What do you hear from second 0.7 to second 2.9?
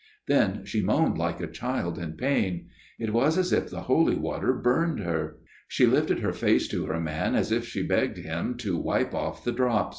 moaned like a child in pain.